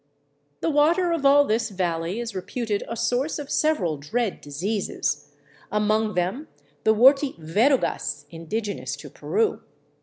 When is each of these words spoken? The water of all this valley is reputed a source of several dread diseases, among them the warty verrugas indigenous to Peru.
The 0.61 0.71
water 0.71 1.11
of 1.11 1.27
all 1.27 1.45
this 1.45 1.69
valley 1.69 2.19
is 2.19 2.33
reputed 2.33 2.83
a 2.89 2.97
source 2.97 3.37
of 3.37 3.51
several 3.51 3.97
dread 3.97 4.41
diseases, 4.41 5.27
among 5.71 6.15
them 6.15 6.47
the 6.83 6.93
warty 6.95 7.35
verrugas 7.37 8.25
indigenous 8.31 8.95
to 8.95 9.11
Peru. 9.11 9.61